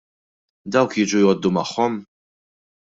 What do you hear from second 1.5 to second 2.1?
magħhom?